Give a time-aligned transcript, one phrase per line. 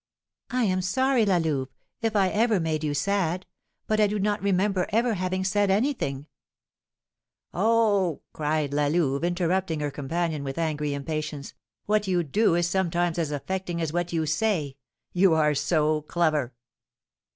[0.49, 1.69] "I am sorry, La Louve,
[2.01, 3.45] if I ever made you sad;
[3.85, 6.25] but I do not remember ever having said anything"
[7.53, 11.53] "Oh," cried La Louve, interrupting her companion with angry impatience,
[11.85, 14.75] "what you do is sometimes as affecting as what you say!
[15.13, 16.55] You are so clever!"